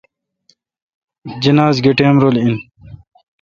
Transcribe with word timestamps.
جناز 1.41 1.75
گہ 1.83 1.91
ٹئم 1.97 2.15
رل 2.23 2.35
این۔ 2.41 2.53